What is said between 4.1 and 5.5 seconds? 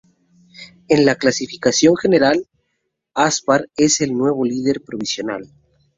nuevo líder provisional.